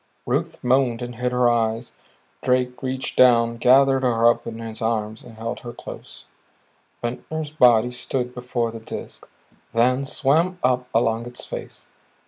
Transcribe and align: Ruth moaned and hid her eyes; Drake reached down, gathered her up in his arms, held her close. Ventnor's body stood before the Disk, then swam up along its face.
Ruth 0.25 0.63
moaned 0.63 1.03
and 1.03 1.17
hid 1.17 1.31
her 1.31 1.47
eyes; 1.47 1.93
Drake 2.41 2.81
reached 2.81 3.15
down, 3.15 3.57
gathered 3.57 4.01
her 4.01 4.27
up 4.31 4.47
in 4.47 4.57
his 4.57 4.81
arms, 4.81 5.21
held 5.21 5.59
her 5.59 5.73
close. 5.73 6.25
Ventnor's 7.03 7.51
body 7.51 7.91
stood 7.91 8.33
before 8.33 8.71
the 8.71 8.79
Disk, 8.79 9.29
then 9.73 10.07
swam 10.07 10.57
up 10.63 10.87
along 10.91 11.27
its 11.27 11.45
face. 11.45 11.85